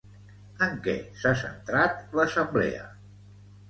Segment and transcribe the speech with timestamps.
[0.67, 2.93] En què s'ha centrat l'assemblea?